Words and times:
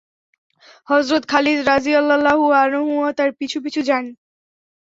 হযরত 0.87 1.23
Khalid 1.25 1.59
রাযিয়াল্লাহু 1.67 2.45
আনহু 2.61 2.93
তার 3.17 3.29
পিছু 3.39 3.57
পিছু 3.65 3.81
যান। 3.81 4.05